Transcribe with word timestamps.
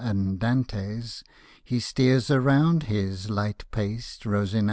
idantes— 0.03 1.21
He 1.63 1.79
steers 1.79 2.31
around 2.31 2.81
his 2.89 3.29
light 3.29 3.65
paced 3.69 4.23
Rosinantes. 4.23 4.59